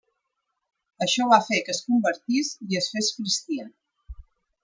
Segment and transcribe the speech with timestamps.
[1.05, 3.67] Això va fer que es convertís i es fes cristià.